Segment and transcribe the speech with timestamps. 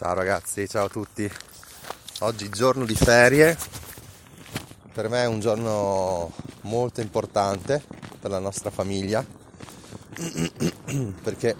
[0.00, 1.30] Ciao ragazzi, ciao a tutti.
[2.20, 3.54] Oggi giorno di ferie.
[4.94, 7.84] Per me è un giorno molto importante
[8.18, 9.22] per la nostra famiglia
[11.22, 11.54] perché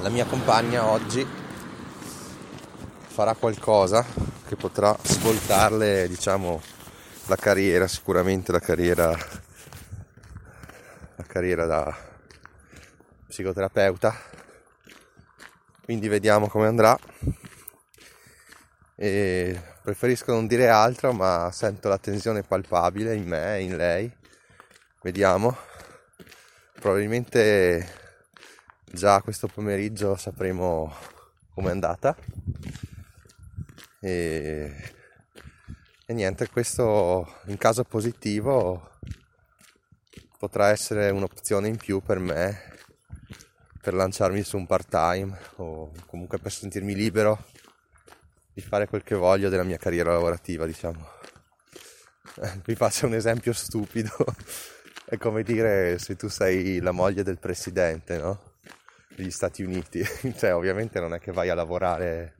[0.00, 1.24] la mia compagna oggi
[3.06, 4.04] farà qualcosa
[4.48, 6.60] che potrà svoltarle, diciamo,
[7.26, 9.16] la carriera, sicuramente la carriera
[11.14, 11.96] la carriera da
[13.28, 14.12] psicoterapeuta.
[15.84, 16.98] Quindi vediamo come andrà
[19.02, 24.12] e preferisco non dire altro ma sento la tensione palpabile in me in lei.
[25.00, 25.56] Vediamo.
[26.78, 27.88] Probabilmente
[28.84, 30.94] già questo pomeriggio sapremo
[31.54, 32.14] com'è andata.
[34.00, 34.92] E,
[36.04, 38.98] e niente questo in caso positivo
[40.36, 42.68] potrà essere un'opzione in più per me
[43.80, 47.46] per lanciarmi su un part time o comunque per sentirmi libero
[48.52, 51.06] di fare quel che voglio della mia carriera lavorativa, diciamo.
[52.64, 54.10] Vi faccio un esempio stupido.
[55.04, 58.54] È come dire se tu sei la moglie del presidente, no?
[59.14, 60.04] Degli Stati Uniti.
[60.36, 62.36] cioè, ovviamente non è che vai a lavorare,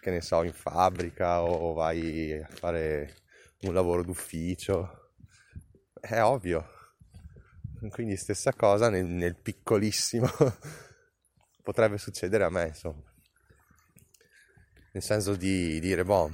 [0.00, 3.16] che ne so, in fabbrica o vai a fare
[3.62, 5.12] un lavoro d'ufficio.
[6.00, 6.74] È ovvio.
[7.90, 10.28] Quindi stessa cosa nel, nel piccolissimo
[11.62, 13.14] potrebbe succedere a me, insomma
[14.96, 16.30] nel senso di dire, boh,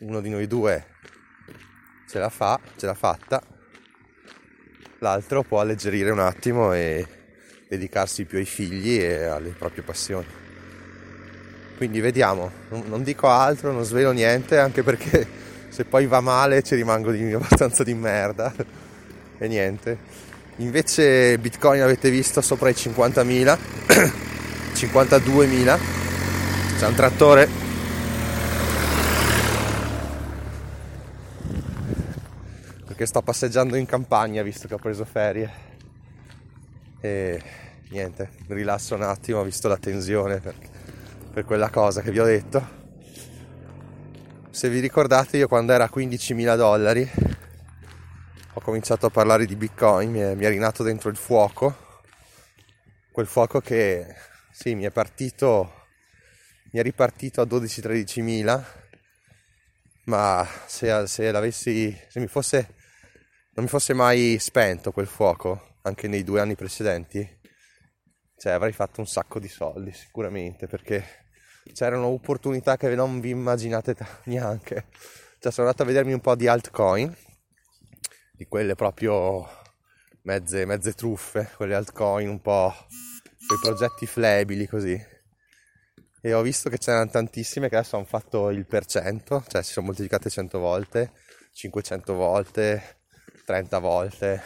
[0.00, 0.86] uno di noi due
[2.08, 3.42] ce la fa, ce l'ha fatta,
[5.00, 7.06] l'altro può alleggerire un attimo e
[7.68, 10.24] dedicarsi più ai figli e alle proprie passioni.
[11.76, 15.28] Quindi vediamo, non dico altro, non svelo niente, anche perché
[15.68, 18.50] se poi va male ci rimango di abbastanza di merda
[19.36, 19.98] e niente.
[20.56, 23.58] Invece Bitcoin avete visto sopra i 50.000,
[24.72, 25.78] 52.000,
[26.80, 27.68] c'è un trattore
[33.00, 35.50] che sto passeggiando in campagna visto che ho preso ferie
[37.00, 37.42] e
[37.88, 40.54] niente, rilasso un attimo, visto la tensione per,
[41.32, 42.62] per quella cosa che vi ho detto.
[44.50, 47.10] Se vi ricordate io quando era a 15.000 dollari
[48.52, 52.02] ho cominciato a parlare di bitcoin, mi è, mi è rinato dentro il fuoco,
[53.12, 54.14] quel fuoco che
[54.50, 55.86] sì mi è partito,
[56.72, 58.62] mi è ripartito a 12-13 mila
[60.04, 62.74] ma se, se se mi fosse
[63.60, 67.28] non mi fosse mai spento quel fuoco, anche nei due anni precedenti,
[68.34, 71.04] cioè avrei fatto un sacco di soldi sicuramente, perché
[71.74, 73.94] c'erano opportunità che non vi immaginate
[74.24, 74.86] neanche.
[75.38, 77.14] Cioè sono andato a vedermi un po' di altcoin,
[78.32, 79.46] di quelle proprio
[80.22, 82.72] mezze, mezze truffe, quelle altcoin un po'
[83.46, 84.98] quei progetti flebili così.
[86.22, 89.72] E ho visto che c'erano tantissime che adesso hanno fatto il per cento, cioè si
[89.72, 91.12] sono moltiplicate 100 volte,
[91.52, 92.99] 500 volte,
[93.50, 94.42] 30 volte.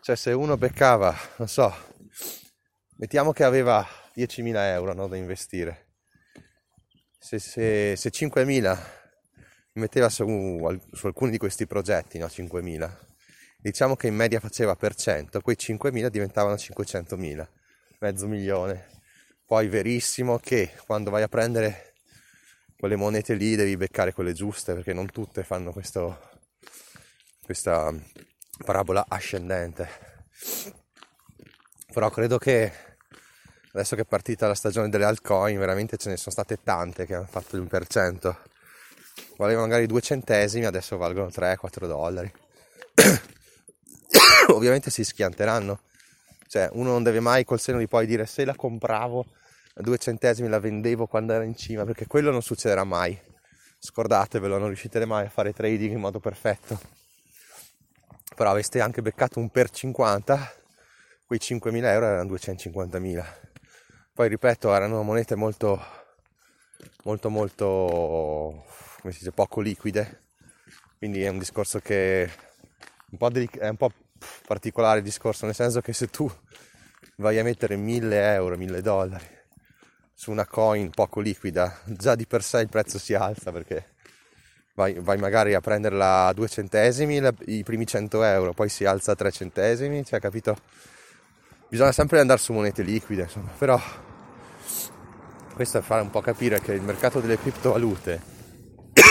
[0.00, 1.72] Cioè se uno beccava, non so,
[2.96, 5.92] mettiamo che aveva 10.000 euro no, da investire.
[7.16, 8.78] Se, se, se 5.000
[9.74, 10.26] metteva su,
[10.90, 12.90] su, alcuni di questi progetti, no, 5.000,
[13.58, 17.46] diciamo che in media faceva per cento, quei 5.000 diventavano 500.000,
[18.00, 18.88] mezzo milione.
[19.46, 21.94] Poi verissimo che quando vai a prendere
[22.76, 26.33] quelle monete lì devi beccare quelle giuste perché non tutte fanno questo,
[27.44, 27.92] questa
[28.64, 29.88] parabola ascendente.
[31.92, 32.72] Però credo che
[33.72, 37.14] adesso che è partita la stagione delle altcoin, veramente ce ne sono state tante che
[37.14, 38.36] hanno fatto l'1%.
[39.36, 42.32] Valevano magari 2 centesimi, adesso valgono 3-4 dollari.
[44.48, 45.80] Ovviamente si schianteranno.
[46.46, 49.26] Cioè, uno non deve mai col seno di poi dire se la compravo
[49.74, 53.20] a 2 centesimi la vendevo quando era in cima, perché quello non succederà mai.
[53.78, 57.02] Scordatevelo, non riuscite mai a fare trading in modo perfetto
[58.34, 60.52] però aveste anche beccato un per 50
[61.26, 63.24] quei 5.000 euro erano 250.000
[64.12, 66.02] poi ripeto erano monete molto
[67.04, 68.64] molto molto
[69.04, 70.22] come si dice poco liquide.
[70.96, 72.30] Quindi è un discorso che
[73.10, 73.92] un po delic- è un po'
[74.46, 76.30] particolare il discorso nel senso che se tu
[77.16, 79.26] vai a mettere 1000 euro 1000 dollari
[80.14, 83.93] su una coin poco liquida già di per sé il prezzo si alza perché
[84.74, 88.84] vai, vai magari a prenderla a 2 centesimi la, i primi 100 euro, poi si
[88.84, 90.56] alza a 3 centesimi, cioè capito?
[91.68, 93.80] Bisogna sempre andare su monete liquide, insomma, però
[95.54, 98.32] questo è fare un po' capire che il mercato delle criptovalute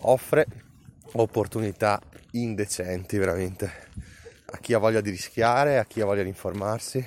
[0.00, 0.46] offre
[1.12, 2.00] opportunità
[2.32, 3.84] indecenti veramente
[4.46, 7.04] a chi ha voglia di rischiare, a chi ha voglia di informarsi.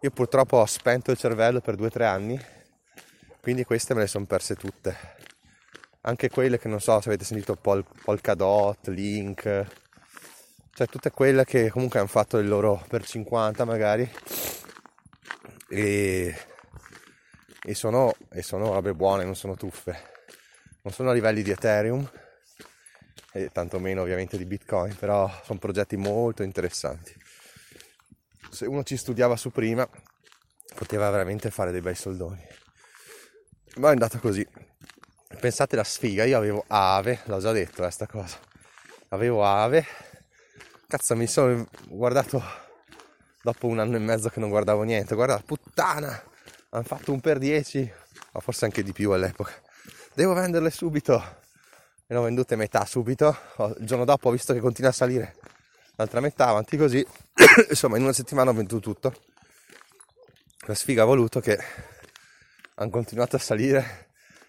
[0.00, 2.40] Io purtroppo ho spento il cervello per 2-3 anni
[3.44, 4.96] quindi queste me le sono perse tutte
[6.06, 9.42] anche quelle che non so se avete sentito Pol- Polkadot, Link
[10.74, 14.10] cioè tutte quelle che comunque hanno fatto il loro per 50 magari
[15.68, 16.34] e,
[17.62, 20.12] e sono, e sono robe buone, non sono tuffe
[20.82, 22.10] non sono a livelli di Ethereum
[23.32, 27.14] e tantomeno ovviamente di Bitcoin però sono progetti molto interessanti
[28.50, 29.88] se uno ci studiava su prima
[30.74, 32.42] poteva veramente fare dei bei soldoni.
[33.76, 34.46] Ma è andata così.
[35.44, 38.38] Pensate la sfiga, io avevo Ave, l'ho già detto eh, cosa.
[39.08, 39.84] Avevo Ave.
[40.88, 42.42] Cazzo, mi sono guardato
[43.42, 45.14] dopo un anno e mezzo che non guardavo niente.
[45.14, 46.18] Guarda, puttana!
[46.70, 47.92] Hanno fatto un per 10,
[48.32, 49.52] ma forse anche di più all'epoca.
[50.14, 51.22] Devo venderle subito.
[52.06, 53.36] Ne ho vendute metà subito.
[53.78, 55.36] Il giorno dopo ho visto che continua a salire
[55.96, 57.06] l'altra metà avanti così.
[57.68, 59.14] Insomma, in una settimana ho venduto tutto.
[60.60, 61.58] La sfiga ha voluto che
[62.76, 64.03] hanno continuato a salire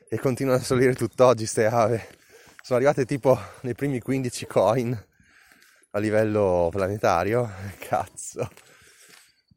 [0.07, 2.07] e continuano a salire tutt'oggi ste ave.
[2.61, 5.05] Sono arrivate tipo nei primi 15 coin
[5.91, 7.49] a livello planetario.
[7.79, 8.49] Cazzo.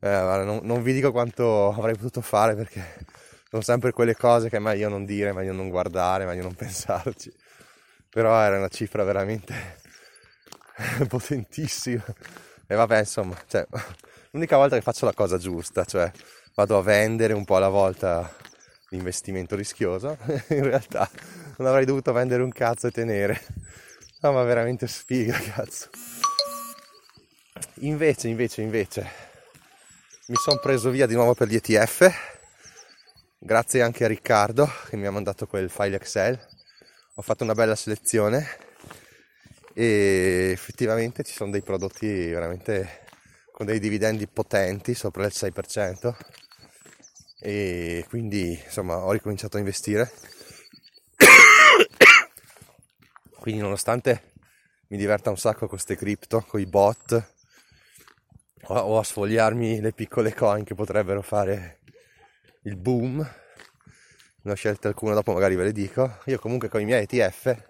[0.00, 3.04] Eh, guarda, non, non, vi dico quanto avrei potuto fare perché
[3.48, 7.32] sono sempre quelle cose che è meglio non dire, meglio non guardare, meglio non pensarci.
[8.10, 9.80] Però era una cifra veramente
[11.08, 12.04] potentissima.
[12.66, 13.66] E vabbè, insomma, cioè,
[14.30, 16.10] l'unica volta che faccio la cosa giusta, cioè
[16.54, 18.30] vado a vendere un po' alla volta
[18.90, 20.16] l'investimento rischioso,
[20.48, 21.08] in realtà
[21.56, 23.40] non avrei dovuto vendere un cazzo e tenere.
[24.20, 25.88] No, ma veramente sfiga, cazzo.
[27.80, 29.10] Invece, invece, invece,
[30.26, 32.10] mi sono preso via di nuovo per gli ETF,
[33.38, 36.38] grazie anche a Riccardo che mi ha mandato quel file Excel.
[37.14, 38.46] Ho fatto una bella selezione
[39.74, 43.06] e effettivamente ci sono dei prodotti veramente
[43.52, 46.14] con dei dividendi potenti sopra il 6%
[47.40, 50.10] e quindi insomma ho ricominciato a investire
[53.38, 54.32] quindi nonostante
[54.88, 57.34] mi diverta un sacco con queste cripto, con i bot
[58.70, 61.80] o a sfogliarmi le piccole coin che potrebbero fare
[62.62, 63.16] il boom
[64.42, 67.66] ne ho scelte alcune dopo magari ve le dico io comunque con i miei ETF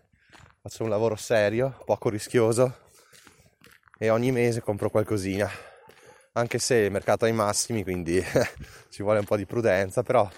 [0.60, 2.76] faccio un lavoro serio, poco rischioso
[3.98, 5.50] e ogni mese compro qualcosina.
[6.38, 8.22] Anche se il mercato è ai massimi, quindi
[8.90, 10.30] ci vuole un po' di prudenza, però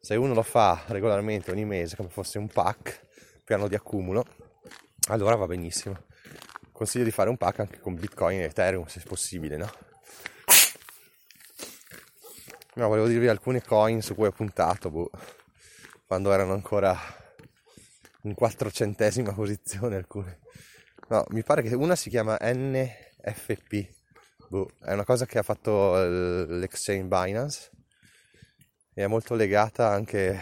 [0.00, 3.06] se uno lo fa regolarmente ogni mese come fosse un pack,
[3.44, 4.24] piano di accumulo,
[5.08, 6.02] allora va benissimo.
[6.72, 9.70] Consiglio di fare un pack anche con Bitcoin e Ethereum se possibile, no?
[12.74, 15.10] No, volevo dirvi alcune coin su cui ho puntato, boh,
[16.08, 16.98] quando erano ancora
[18.22, 20.40] in quattrocentesima posizione alcune.
[21.06, 23.99] No, mi pare che una si chiama NFP.
[24.50, 27.70] Boh, è una cosa che ha fatto l'exchange Binance
[28.92, 30.40] e è molto legata anche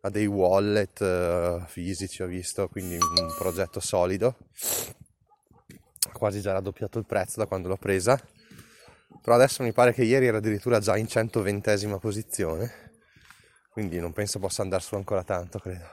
[0.00, 4.36] a dei wallet uh, fisici, ho visto, quindi un progetto solido.
[6.12, 8.20] Quasi già raddoppiato il prezzo da quando l'ho presa.
[9.22, 12.96] Però adesso mi pare che ieri era addirittura già in 120esima posizione.
[13.70, 15.86] Quindi non penso possa andare su ancora tanto, credo.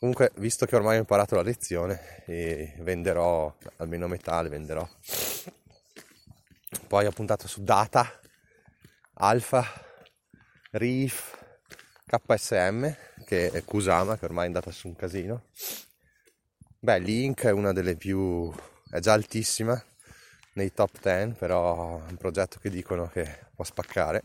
[0.00, 4.88] Comunque, visto che ormai ho imparato la lezione, e venderò almeno metà, le venderò.
[6.92, 8.20] Poi ho puntato su Data,
[9.14, 9.64] Alpha,
[10.72, 11.38] Reef,
[12.04, 15.44] KSM, che è Kusama, che ormai è andata su un casino.
[16.78, 18.52] Beh, Link è una delle più...
[18.90, 19.82] è già altissima
[20.52, 24.24] nei top 10, però è un progetto che dicono che può spaccare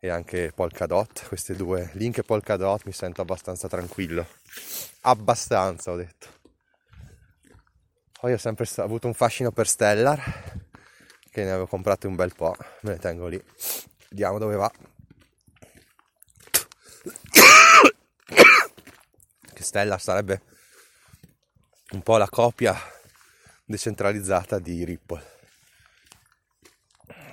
[0.00, 4.26] e anche Polkadot, queste due, Link e Polkadot mi sento abbastanza tranquillo,
[5.00, 6.28] abbastanza ho detto.
[8.20, 10.72] Poi ho sempre avuto un fascino per Stellar,
[11.34, 13.44] che ne avevo comprate un bel po', me le tengo lì,
[14.08, 14.70] vediamo dove va.
[19.52, 20.42] Che Stellar sarebbe
[21.90, 22.80] un po' la copia
[23.64, 25.32] decentralizzata di Ripple.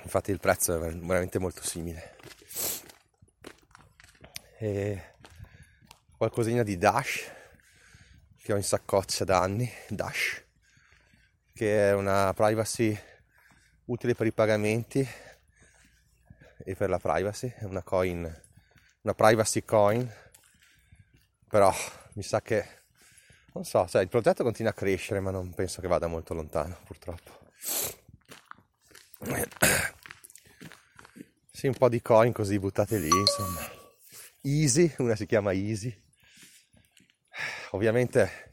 [0.02, 2.16] Infatti il prezzo è veramente molto simile
[4.58, 5.14] e
[6.16, 7.30] qualcosina di Dash
[8.42, 10.42] che ho in saccoccia da anni, Dash,
[11.54, 13.10] che è una privacy
[13.92, 15.06] utile per i pagamenti
[16.64, 18.22] e per la privacy, è una coin,
[19.02, 20.10] una privacy coin,
[21.46, 21.70] però
[22.14, 22.66] mi sa che,
[23.52, 26.78] non so, cioè il progetto continua a crescere ma non penso che vada molto lontano
[26.84, 27.40] purtroppo.
[31.50, 33.60] Sì, un po' di coin così buttate lì, insomma.
[34.40, 35.94] Easy, una si chiama Easy.
[37.72, 38.50] Ovviamente,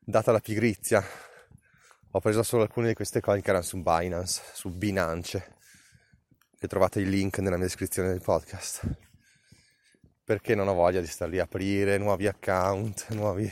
[0.00, 1.02] data la pigrizia,
[2.16, 5.56] ho preso solo alcune di queste coin che erano su Binance, su Binance,
[6.58, 8.80] che trovate il link nella mia descrizione del podcast.
[10.24, 13.48] perché non ho voglia di star lì a aprire nuovi account, nuovi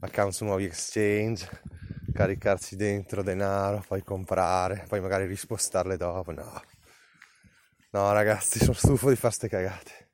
[0.00, 1.46] account su nuovi exchange,
[2.14, 6.30] caricarsi dentro denaro, poi comprare, poi magari rispostarle dopo.
[6.30, 6.62] No,
[7.90, 10.08] no ragazzi, sono stufo di fare ste cagate.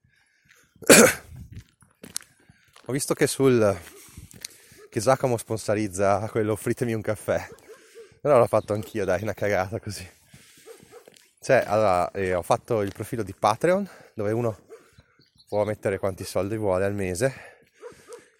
[2.87, 3.79] ho visto che sul
[4.89, 7.47] che Giacomo sponsorizza quello offritemi un caffè.
[8.25, 10.11] Però l'ho fatto anch'io, dai, una cagata così.
[11.43, 14.61] Cioè, allora, eh, ho fatto il profilo di Patreon, dove uno
[15.47, 17.35] può mettere quanti soldi vuole al mese,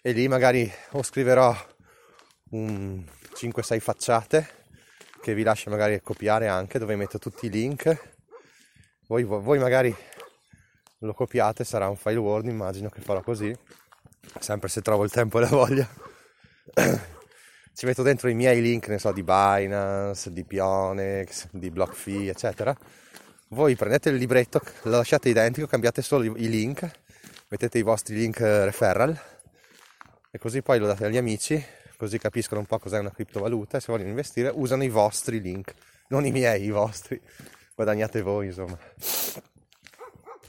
[0.01, 1.55] e lì magari o scriverò
[2.49, 4.49] un 5-6 facciate,
[5.21, 8.13] che vi lascio magari copiare anche, dove metto tutti i link.
[9.05, 9.95] Voi, voi magari
[10.97, 13.55] lo copiate, sarà un file Word, immagino che farò così,
[14.39, 15.87] sempre se trovo il tempo e la voglia
[17.75, 22.75] ci metto dentro i miei link, ne so, di Binance, di Pionex, di BlockFi, eccetera.
[23.49, 26.89] Voi prendete il libretto, lo lasciate identico, cambiate solo i link,
[27.49, 29.17] mettete i vostri link referral
[30.31, 31.63] e così poi lo date agli amici,
[31.97, 35.73] così capiscono un po' cos'è una criptovaluta e se vogliono investire usano i vostri link,
[36.07, 37.19] non i miei, i vostri.
[37.75, 38.77] Guadagnate voi, insomma.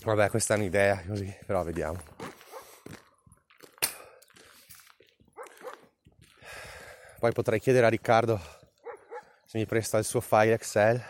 [0.04, 2.00] Vabbè, questa è un'idea così, però vediamo.
[7.26, 8.40] Poi potrei chiedere a Riccardo
[9.44, 11.02] se mi presta il suo file Excel,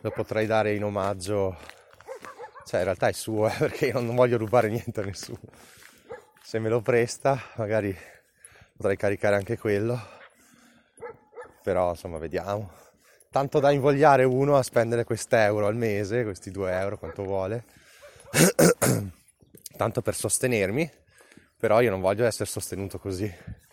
[0.00, 1.54] lo potrei dare in omaggio,
[2.64, 5.38] cioè in realtà è suo eh, perché io non voglio rubare niente a nessuno.
[6.42, 7.94] Se me lo presta magari
[8.74, 10.00] potrei caricare anche quello,
[11.62, 12.72] però insomma vediamo.
[13.30, 17.64] Tanto da invogliare uno a spendere quest'euro al mese, questi due euro, quanto vuole,
[19.76, 20.90] tanto per sostenermi,
[21.58, 23.66] però io non voglio essere sostenuto così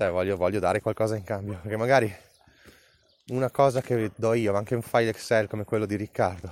[0.00, 2.10] cioè voglio, voglio dare qualcosa in cambio, perché magari
[3.32, 6.50] una cosa che do io, anche un file Excel come quello di Riccardo,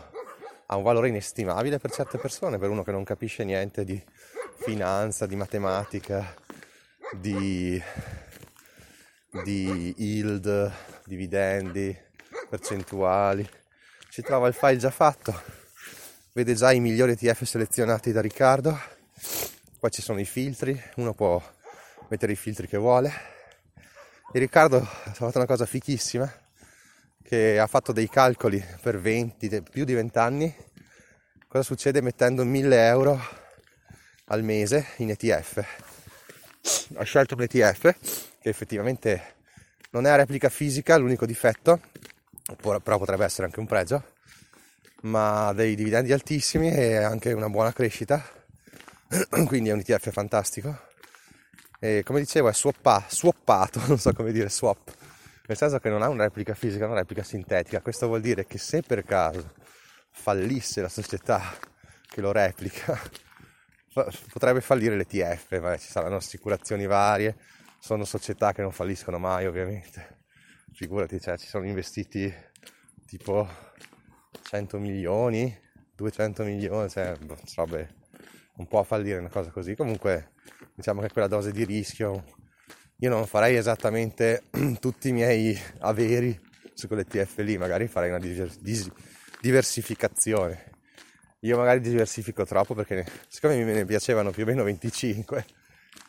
[0.66, 3.98] ha un valore inestimabile per certe persone, per uno che non capisce niente di
[4.58, 6.34] finanza, di matematica,
[7.12, 7.82] di,
[9.44, 10.70] di yield,
[11.06, 11.96] dividendi,
[12.50, 13.48] percentuali.
[14.10, 15.34] Si trova il file già fatto,
[16.34, 18.78] vede già i migliori ETF selezionati da Riccardo,
[19.80, 21.42] poi ci sono i filtri, uno può
[22.08, 23.36] mettere i filtri che vuole
[24.30, 26.30] e Riccardo ha fatto una cosa fichissima,
[27.22, 30.54] che ha fatto dei calcoli per 20, più di 20 anni,
[31.46, 33.18] cosa succede mettendo 1000 euro
[34.26, 35.64] al mese in ETF.
[36.96, 37.94] Ha scelto un ETF
[38.40, 39.36] che effettivamente
[39.90, 41.80] non è a replica fisica, l'unico difetto,
[42.62, 44.12] però potrebbe essere anche un pregio,
[45.02, 48.22] ma dei dividendi altissimi e anche una buona crescita,
[49.46, 50.87] quindi è un ETF fantastico
[51.78, 54.92] e come dicevo è swappa, swappato, non so come dire swap,
[55.46, 57.80] nel senso che non ha una replica fisica, una replica sintetica.
[57.80, 59.54] Questo vuol dire che se per caso
[60.10, 61.40] fallisse la società
[62.06, 62.98] che lo replica,
[64.32, 67.36] potrebbe fallire l'ETF, ma ci saranno assicurazioni varie,
[67.78, 70.16] sono società che non falliscono mai ovviamente.
[70.72, 72.32] Figurati, cioè, ci sono investiti
[73.06, 73.48] tipo
[74.42, 75.56] 100 milioni,
[75.94, 77.16] 200 milioni, cioè
[77.56, 77.94] robe
[78.58, 79.74] un po' a fallire una cosa così.
[79.74, 80.32] Comunque
[80.74, 82.24] diciamo che quella dose di rischio
[83.00, 84.44] io non farei esattamente
[84.80, 86.38] tutti i miei averi
[86.74, 88.20] su quell'ETF lì, magari farei una
[89.40, 90.72] diversificazione.
[91.40, 95.46] Io magari diversifico troppo perché siccome me ne piacevano più o meno 25,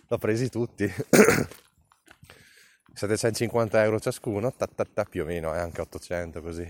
[0.08, 0.91] l'ho presi tutti.
[2.91, 6.68] 750 euro ciascuno, ta, ta, ta, più o meno, eh, anche 800 così,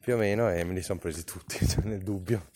[0.00, 2.46] più o meno, e me li sono presi tutti, cioè, nel dubbio.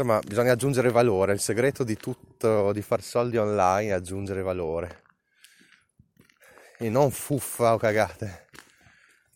[0.00, 1.34] Insomma, bisogna aggiungere valore.
[1.34, 5.02] Il segreto di tutto, di far soldi online è aggiungere valore.
[6.78, 8.46] E non fuffa o cagate.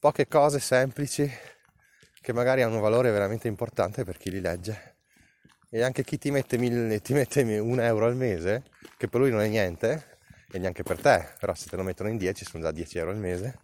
[0.00, 1.30] Poche cose semplici
[2.18, 4.96] che magari hanno un valore veramente importante per chi li legge.
[5.68, 8.62] E anche chi ti mette, mille, ti mette un euro al mese,
[8.96, 10.16] che per lui non è niente,
[10.50, 13.10] e neanche per te, però se te lo mettono in 10 sono già 10 euro
[13.10, 13.58] al mese.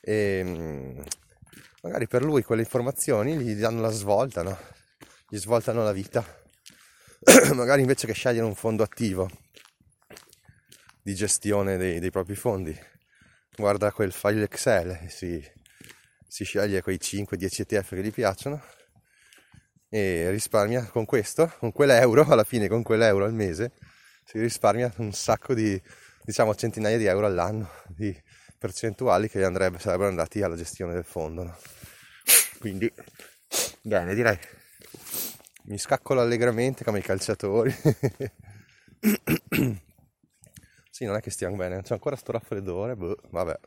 [0.00, 1.00] E mm,
[1.82, 4.78] magari per lui quelle informazioni gli danno la svolta, no?
[5.30, 6.24] Gli svoltano la vita.
[7.54, 9.30] Magari invece che scegliere un fondo attivo
[11.02, 12.76] di gestione dei, dei propri fondi,
[13.56, 15.42] guarda quel file Excel si,
[16.26, 18.60] si sceglie quei 5-10 ETF che gli piacciono
[19.88, 23.72] e risparmia con questo, con quell'euro, alla fine con quell'euro al mese,
[24.24, 25.80] si risparmia un sacco di,
[26.22, 28.16] diciamo, centinaia di euro all'anno di
[28.58, 31.44] percentuali che andrebbe, sarebbero andati alla gestione del fondo.
[31.44, 31.56] No?
[32.58, 32.92] Quindi,
[33.82, 34.38] bene, direi
[35.64, 37.70] mi scaccolo allegramente come i calciatori.
[40.90, 43.58] sì, non è che stiamo bene, c'è ancora sto raffreddore, boh, vabbè.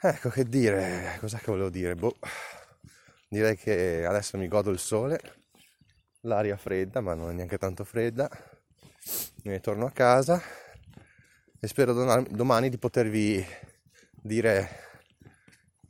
[0.00, 1.94] Ecco che dire, cos'è che volevo dire?
[1.94, 2.16] Boh.
[3.28, 5.20] Direi che adesso mi godo il sole
[6.22, 8.28] l'aria fredda, ma non è neanche tanto fredda.
[9.42, 10.40] Ne torno a casa
[11.60, 13.44] e spero domani di potervi
[14.12, 14.86] dire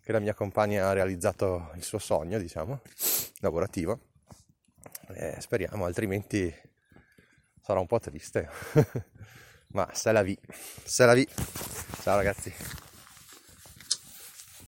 [0.00, 2.80] che la mia compagna ha realizzato il suo sogno, diciamo,
[3.40, 4.00] lavorativo.
[5.14, 6.52] Eh, speriamo, altrimenti
[7.60, 8.48] sarà un po' triste.
[9.68, 10.38] Ma se la vi,
[10.84, 11.26] se la vi.
[12.02, 12.87] Ciao ragazzi.